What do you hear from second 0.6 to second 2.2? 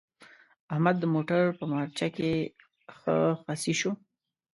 احمد د موټر په مارچه